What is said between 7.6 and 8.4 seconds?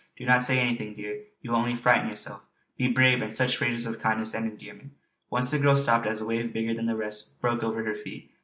over her feet.